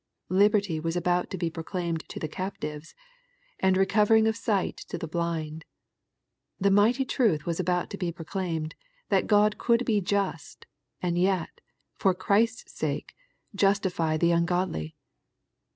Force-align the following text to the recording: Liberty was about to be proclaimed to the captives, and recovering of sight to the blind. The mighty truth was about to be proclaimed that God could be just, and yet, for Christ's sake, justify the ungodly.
Liberty 0.29 0.79
was 0.79 0.95
about 0.95 1.29
to 1.29 1.37
be 1.37 1.51
proclaimed 1.51 2.09
to 2.09 2.17
the 2.19 2.27
captives, 2.27 2.95
and 3.59 3.77
recovering 3.77 4.25
of 4.27 4.35
sight 4.35 4.75
to 4.89 4.97
the 4.97 5.07
blind. 5.07 5.63
The 6.59 6.71
mighty 6.71 7.05
truth 7.05 7.45
was 7.45 7.59
about 7.59 7.91
to 7.91 7.99
be 7.99 8.11
proclaimed 8.11 8.73
that 9.09 9.27
God 9.27 9.59
could 9.59 9.85
be 9.85 10.01
just, 10.01 10.65
and 11.03 11.19
yet, 11.19 11.61
for 11.97 12.15
Christ's 12.15 12.73
sake, 12.73 13.13
justify 13.53 14.17
the 14.17 14.31
ungodly. 14.31 14.95